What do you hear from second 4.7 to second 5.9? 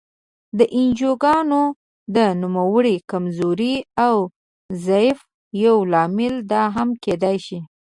ضعف یو